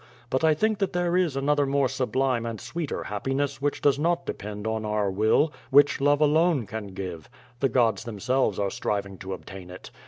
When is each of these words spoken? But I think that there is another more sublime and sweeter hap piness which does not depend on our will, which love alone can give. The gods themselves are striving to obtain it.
But 0.31 0.43
I 0.43 0.55
think 0.55 0.79
that 0.79 0.93
there 0.93 1.15
is 1.15 1.35
another 1.35 1.67
more 1.67 1.87
sublime 1.87 2.43
and 2.43 2.59
sweeter 2.59 3.03
hap 3.03 3.25
piness 3.25 3.57
which 3.57 3.83
does 3.83 3.99
not 3.99 4.25
depend 4.25 4.65
on 4.65 4.83
our 4.83 5.11
will, 5.11 5.53
which 5.69 6.01
love 6.01 6.21
alone 6.21 6.65
can 6.65 6.87
give. 6.87 7.29
The 7.59 7.69
gods 7.69 8.03
themselves 8.03 8.57
are 8.57 8.71
striving 8.71 9.19
to 9.19 9.33
obtain 9.33 9.69
it. 9.69 9.91